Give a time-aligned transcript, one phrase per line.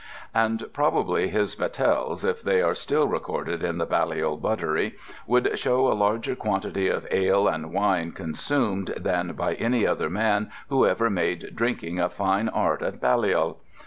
[0.33, 4.95] And probably his battels, if they are still recorded in the Balliol buttery,
[5.27, 10.49] would show a larger quantity of ale and wine consumed than by any other man
[10.69, 13.59] who ever made drinking a fine art at Balliol.